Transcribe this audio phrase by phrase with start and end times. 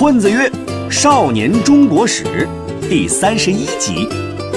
[0.00, 0.50] 混子曰
[0.90, 2.48] ：“少年中国史
[2.88, 4.08] 第三十一集，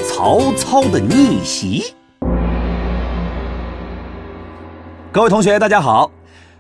[0.08, 1.94] 曹操的逆袭。”
[5.12, 6.10] 各位同学，大家好。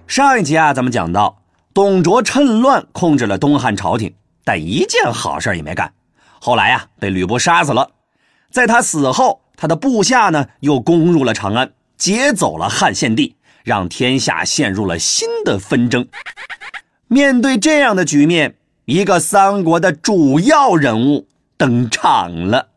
[0.05, 1.41] 上一集啊，咱们讲到，
[1.73, 5.93] 董卓趁乱控制了东汉朝廷，但一件好事也没干。
[6.41, 7.89] 后来呀，被吕布杀死了。
[8.51, 16.05] 在他死后，他的部下呢，又攻入了长安，劫走了汉献帝，让天下陷入了新的纷争。
[17.07, 18.55] 面对这样的局面，
[18.85, 22.67] 一个三国的主要人物登场了，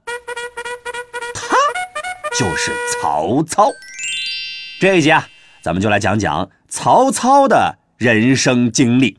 [1.34, 1.56] 他
[2.38, 3.72] 就是曹操。
[4.80, 5.26] 这一集啊。
[5.62, 9.18] 咱们就来讲讲曹操的人生经历。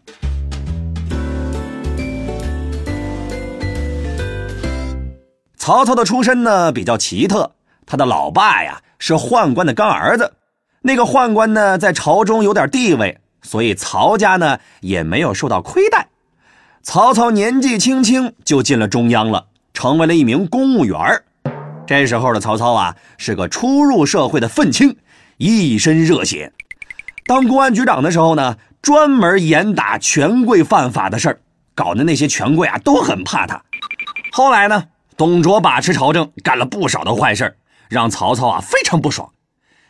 [5.57, 7.51] 曹操的出身呢比较奇特，
[7.85, 10.35] 他的老爸呀是宦官的干儿子，
[10.83, 16.07] 那个宦官呢在朝中有点地位，所以曹家呢也没有受到亏待。
[16.89, 20.97] 曹操年纪轻轻就进了中央了，成为了一名公务员
[21.85, 24.95] 这时候的曹操啊是个初入社会的愤青。
[25.35, 26.53] 一身热血，
[27.25, 31.41] 当公安局长的时候呢，专门严打权贵犯法的事儿，
[31.75, 33.61] 搞得那些权贵啊都很怕他。
[34.31, 34.85] 后来呢，
[35.17, 37.57] 董卓把持朝政，干了不少的坏事
[37.89, 39.29] 让曹操啊非常不爽。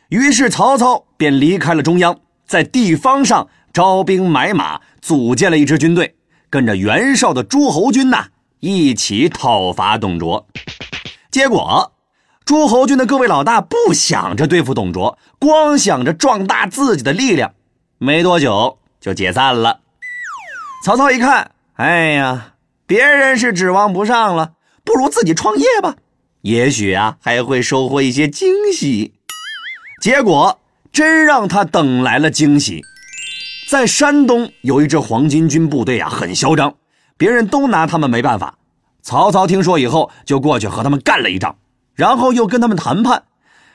[0.09, 6.16] 于是曹操便离开了中央，在地方上招兵买马，组建了一支军队，
[6.50, 8.28] 跟着袁绍的诸侯军呐
[8.59, 10.48] 一起讨伐董卓。
[11.31, 11.94] 结果。
[12.45, 17.53] 诸侯军的各位老大不想着对付董卓，光想着壮大自己的力量，
[17.98, 19.81] 没多久就解散了。
[20.86, 22.53] 曹操一看，哎呀，
[22.86, 24.53] 别人是指望不上了，
[24.86, 25.98] 不如自己创业吧，
[26.40, 29.16] 也许啊还会收获一些惊喜。
[30.02, 30.62] 结果
[30.94, 32.81] 真让他等来了惊喜，
[33.67, 36.73] 在山东有一支黄巾军部队啊，很嚣张，
[37.17, 38.57] 别人都拿他们没办法。
[39.01, 41.57] 曹操听说以后，就过去和他们干了一仗。
[41.93, 43.23] 然后又跟他们谈判，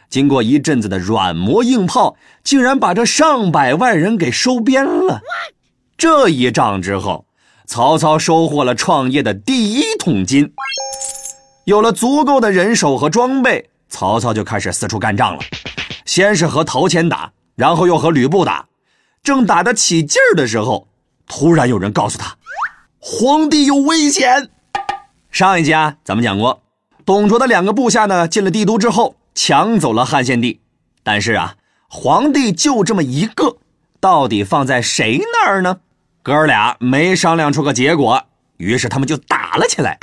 [0.08, 5.20] 经过一阵子的软磨硬泡，竟然把这上百万人给收编了。
[5.98, 7.26] 这一仗之后，
[7.66, 10.54] 曹操收获了创业的第一桶金。
[11.66, 15.42] 有了足够的人手和装备，曹操就开始四处干仗了。
[16.06, 18.64] 先是和陶谦打，然后又和吕布打。
[19.22, 20.88] 正打得起劲儿的时候，
[21.28, 22.36] 突然有人告诉他，
[22.98, 24.50] 皇帝有危险。
[25.30, 26.60] 上一集啊，咱们讲过。
[27.04, 30.60] 董卓的两个部下呢，进了帝都之后，抢走了汉献帝。
[31.04, 31.54] 但是啊，
[31.88, 33.58] 皇帝就这么一个，
[34.00, 35.78] 到底放在谁那儿呢？
[36.24, 38.24] 哥俩没商量出个结果，
[38.56, 40.00] 于是他们就打了起来。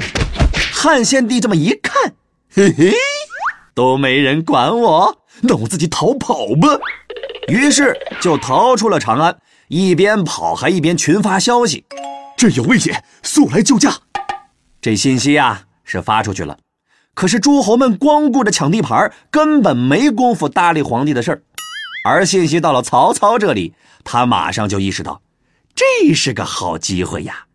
[0.72, 2.14] 汉献帝这么一看，
[2.54, 2.94] 嘿嘿，
[3.74, 6.80] 都没人管我，那我自己逃跑吧。
[7.50, 9.36] 于是就逃出了长安，
[9.68, 11.84] 一边跑还一边群发消息：
[12.38, 13.92] 这有危险，速来救驾。
[14.80, 16.58] 这信息啊是发出去了。
[17.14, 21.42] 可是诸侯们光顾着抢地盘，根本没工夫搭理皇帝的事儿。
[22.06, 23.74] 而信息到了曹操这里，
[24.04, 25.22] 他马上就意识到，
[25.76, 27.46] 这是个好机会呀。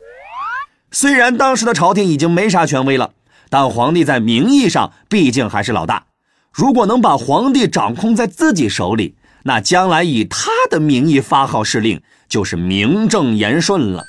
[0.91, 3.12] 虽然当时的朝廷已经没啥权威了，
[3.49, 6.05] 但皇帝在名义上毕竟还是老大。
[6.53, 14.05] 如果能把皇帝掌控在自己手里，那将来以他的名义发号施令，就是名正言顺了。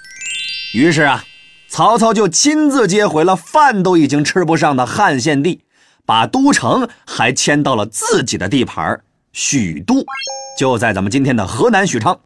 [0.74, 1.24] 于是啊。
[1.68, 5.62] 曹操就亲自接回了饭都已经吃不上的汉献帝，
[6.06, 9.02] 把都城还迁到了自己的地盘
[9.34, 10.06] 许都，
[10.58, 12.22] 就在咱们今天的河南许昌。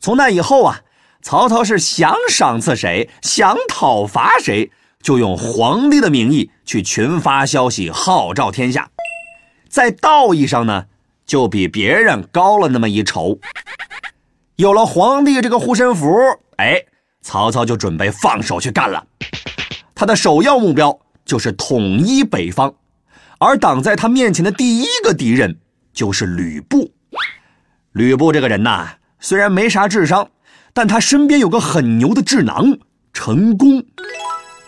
[0.00, 0.80] 从那以后啊，
[1.22, 8.90] 曹操是想赏赐谁，想讨伐谁，就用皇帝的名义去群发消息，号召天下。
[9.68, 10.86] 在道义上呢，
[11.26, 13.38] 就比别人高了那么一筹。
[14.56, 16.08] 有了皇帝这个护身符，
[16.56, 16.82] 哎。
[17.22, 19.04] 曹操就准备放手去干了，
[19.96, 22.72] 他的首要目标就是统一北方，
[23.40, 25.58] 而挡在他面前的第一个敌人
[25.92, 26.88] 就是吕布。
[27.90, 30.30] 吕布这个人呐，虽然没啥智商，
[30.72, 32.78] 但他身边有个很牛的智囊
[33.12, 33.84] 陈宫。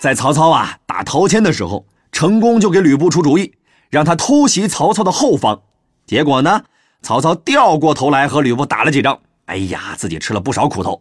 [0.00, 3.54] 在曹操啊打陶谦的时候，陈宫就给吕布出主意，
[3.88, 5.62] 让他偷袭曹操的后方。
[6.08, 6.62] 结果呢，
[7.02, 10.98] 曹操掉过头来和吕布打了几仗，哎呀，自己吃了不少苦头。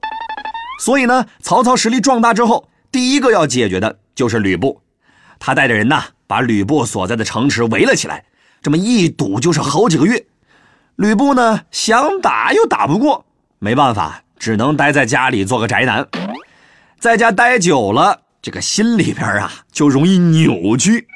[0.84, 4.82] 所以呢，曹操实力壮大之后，第一个要解决的就是吕布。
[5.40, 8.26] 他带着人呐，把吕布所在的城池围了起来，
[8.62, 10.26] 这么一堵就是好几个月。
[10.98, 13.26] 吕布呢，想打又打不过，
[13.60, 16.06] 没办法，只能待在家里做个宅男。
[17.00, 21.08] 在家待久了，这个心里边啊，就容易扭曲。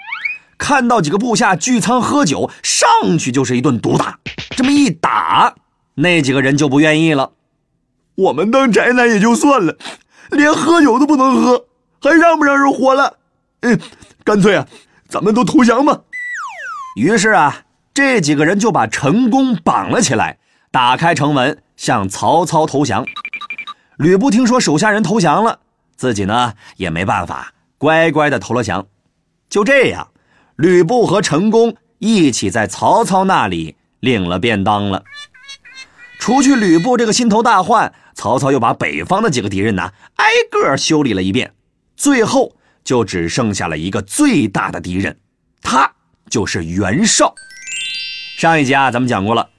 [0.61, 4.19] 看到几个部下聚餐喝酒，上去就是一顿毒打。
[4.51, 5.55] 这么一打，
[5.95, 7.31] 那几个人就不愿意了。
[8.13, 9.75] 我们当宅男也就算了，
[10.29, 11.65] 连喝酒都不能喝，
[11.99, 13.17] 还让不让人活了？
[13.61, 13.79] 嗯，
[14.23, 14.67] 干脆啊，
[15.09, 15.99] 咱们都投降吧。
[16.95, 20.37] 于是啊，这几个人就把陈宫绑了起来，
[20.69, 23.03] 打开城门向曹操投降。
[23.97, 25.57] 吕布听说手下人投降了，
[25.95, 28.85] 自己呢也没办法，乖乖的投了降。
[29.49, 30.07] 就这样，
[30.61, 35.03] 吕布和陈宫一起在曹操那里领了便当了。
[36.19, 41.51] 除去吕布这个心头大患，曹操又把北方的几个敌人呢挨个修理了一遍，
[41.97, 45.17] 最后就只剩下了一个最大的敌人，
[45.63, 45.91] 他
[46.29, 47.33] 就是袁绍。
[48.37, 49.49] 上一集啊，咱们讲过了，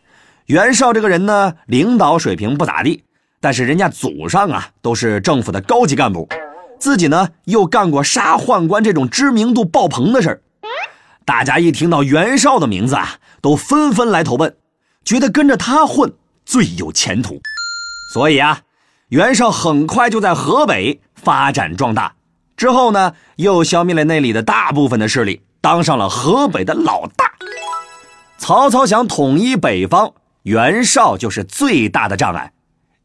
[0.46, 3.02] 袁绍这个人呢，领导水平不咋地。
[3.40, 6.28] 但是人家祖上啊都是政府的高级干部，
[6.78, 10.42] 自己呢又干过杀宦官这种知名度爆棚的事儿，
[11.24, 14.56] 大家一听到袁绍的名字啊，都纷纷来投奔，
[15.04, 16.12] 觉得跟着他混
[16.44, 17.40] 最有前途。
[18.12, 18.60] 所以啊，
[19.08, 22.14] 袁绍很快就在河北发展壮大，
[22.56, 27.32] 之后呢又消灭了那里的大部分的势力，当上了河北的老大。
[28.38, 32.52] 曹操想统一北方，袁绍就是最大的障碍。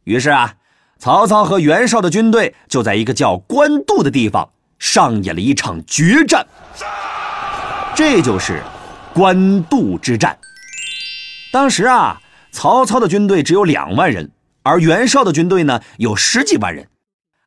[0.04, 0.56] 于是啊，
[0.98, 4.50] 曹操和袁绍的军队就在一个叫官渡的地方
[4.80, 6.48] 上演了一场决战。
[6.74, 6.86] 杀
[7.98, 8.62] 这就是
[9.12, 10.38] 官渡之战。
[11.52, 12.22] 当时啊，
[12.52, 14.30] 曹操的军队只有两万人，
[14.62, 16.88] 而袁绍的军队呢有十几万人。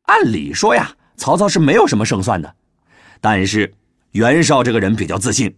[0.06, 2.52] 按理说呀，曹操是没有什么胜算的。
[3.20, 3.74] 但是
[4.10, 5.54] 袁绍这个人比较自信，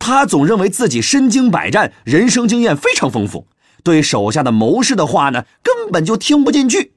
[0.00, 3.46] 他总认为自己身经百战，人生经验非常丰富。
[3.84, 6.94] 对手下的谋士的话呢，根本就听不进去。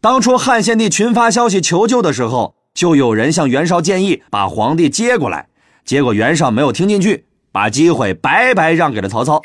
[0.00, 5.48] 当初汉献帝群发消息求救的时候，就有人向袁绍建议把皇帝接过来，
[5.84, 9.42] 结果袁绍没有听进去，把机会白白让给了曹操。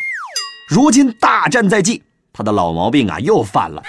[0.70, 3.82] 如今大战在即，他的老毛病啊又犯了。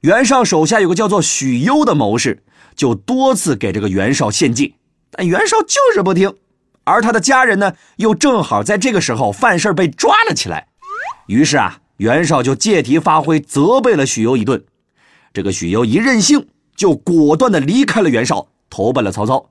[0.00, 2.42] 袁绍手下有个叫做许攸的谋士，
[2.74, 4.74] 就多次给这个袁绍献计，
[5.10, 6.34] 但袁绍就是不听。
[6.84, 10.66] 而他的家人呢，又正好在这个时候犯事被抓了起来，
[11.26, 11.80] 于是啊。
[11.98, 14.64] 袁绍就借题发挥，责备了许攸一顿。
[15.32, 19.48] 这个许攸一任性，就果断的离开了袁绍，投奔了曹操。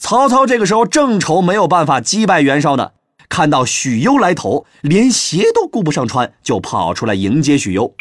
[0.00, 2.92] 曹操这个时候正愁没有办法击败袁绍呢，
[3.28, 7.94] 看到许攸来投，连鞋都顾不上穿，就跑出来迎接许攸。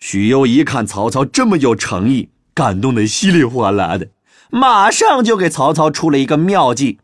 [0.00, 4.08] 许攸一看曹操这么有诚意，感动的稀里哗啦的，
[4.50, 6.98] 马上就给曹操出了一个妙计：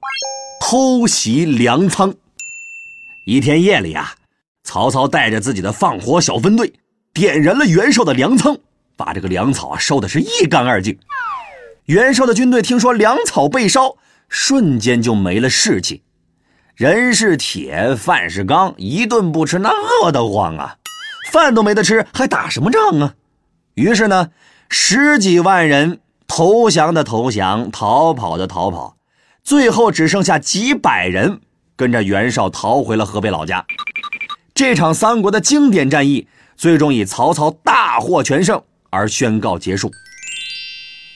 [0.60, 2.14] 偷袭粮仓。
[3.26, 4.14] 一天夜里啊。
[4.62, 6.72] 曹操带着自己的放火小分队，
[7.12, 8.56] 点燃了袁绍的粮仓，
[8.96, 10.96] 把这个粮草啊烧的是一干二净。
[11.90, 13.96] 袁绍的军队听说粮草被烧，
[14.28, 16.04] 瞬间就没了士气。
[16.76, 20.76] 人是铁，饭是钢，一顿不吃那饿得慌啊！
[21.32, 23.14] 饭都没得吃，还打什么仗啊？
[23.74, 24.30] 于是呢，
[24.68, 25.98] 十几万人
[26.28, 28.96] 投降的投降，逃跑的逃跑，
[29.42, 31.40] 最后只剩下几百人
[31.74, 33.66] 跟着袁绍逃回了河北老家。
[34.54, 39.90] 这场三国的经典战役最终以曹操大获全胜而宣告结束。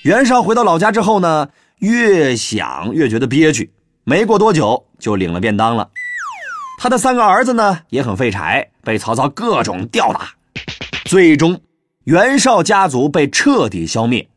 [0.04, 1.48] 袁绍回到老家之后呢，
[1.78, 3.72] 越想越觉得憋屈，
[4.04, 5.88] 没过多久就领了便当了。
[6.78, 10.28] 他的三个儿子呢也很废柴，被曹操各种吊打，
[11.06, 11.58] 最终
[12.04, 14.28] 袁绍家族被彻底消灭。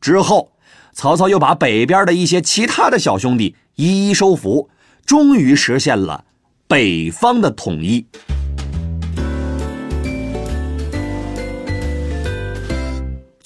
[0.00, 0.52] 之后，
[0.94, 4.70] 曹操又把北边的一些其他的小兄弟一一收服，
[5.04, 6.24] 终于实现了
[6.66, 8.06] 北方的统一。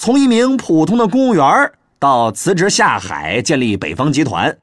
[0.04, 4.58] 从一名普通的公务员到辞职下海建立北方集团，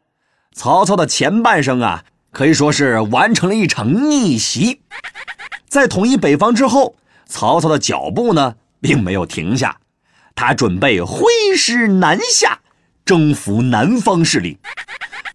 [0.54, 4.82] 曹操的前半生啊，可以说是完成了一场逆袭。
[5.68, 6.96] 在统一北方之后，
[7.26, 9.76] 曹操的脚步呢并没有停下，
[10.36, 11.26] 他准备挥
[11.58, 12.60] 师南下，
[13.04, 14.60] 征服南方势力。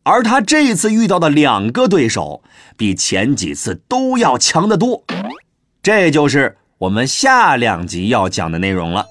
[0.04, 2.44] 而他这次遇到的两个对手，
[2.76, 5.02] 比前几次都要强得多。
[5.82, 9.04] 这就是我们下两集要讲的内容了。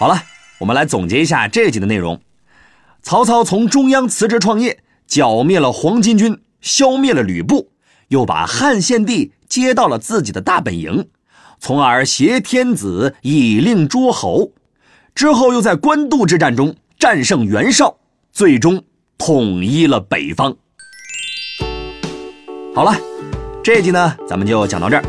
[0.00, 0.22] 好了，
[0.58, 2.18] 我们来总结一下这集的内容。
[3.02, 7.70] 曹操从中央辞职创业，剿灭了黄巾军，消灭了吕布，
[8.08, 11.06] 又把汉献帝接到了自己的大本营，
[11.58, 14.52] 从而挟天子以令诸侯。
[15.14, 17.98] 之后又在官渡之战中战胜袁绍，
[18.32, 18.82] 最终
[19.18, 20.56] 统一了北方。
[22.74, 22.96] 好了，
[23.62, 25.04] 这集呢咱们就讲到这儿。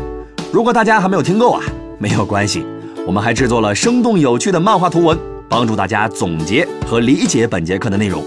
[0.52, 1.64] 如果大家还没有听够啊，
[1.98, 2.62] 没有关系。
[3.04, 5.18] 我们还制作了生动有趣的漫画图文
[5.48, 8.22] 帮助大家总结和理解本节课的内容。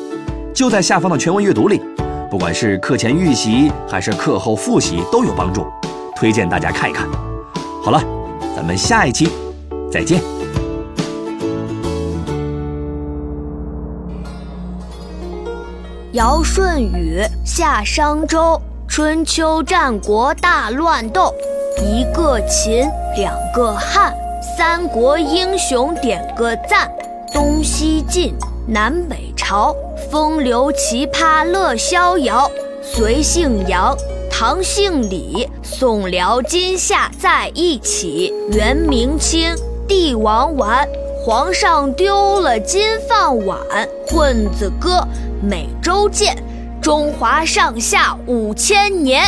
[0.53, 1.81] 就在下方的全文阅读里
[2.31, 5.65] 不管是课前预习还是课后复习都有帮助。
[6.15, 7.07] 推荐大家看一看。
[7.83, 8.01] 好了
[8.55, 9.29] 咱们下一期
[9.91, 10.21] 再见。
[16.13, 21.33] 尧舜禹夏商周春秋战国大乱斗
[21.81, 22.85] 一个秦
[23.17, 24.24] 两个汉。
[24.67, 26.91] 三国英雄点个赞，
[27.31, 28.33] 东西晋，
[28.67, 29.75] 南北朝，
[30.09, 32.49] 风流奇葩乐逍遥，
[32.81, 33.95] 隋姓杨。
[34.27, 39.55] 唐姓李，宋辽金夏在一起，元明清
[39.87, 40.83] 帝王丸，
[41.23, 43.59] 皇上丢了金饭碗，
[44.07, 45.07] 混子哥
[45.43, 46.35] 每周见，
[46.81, 49.25] 中华上下五千年。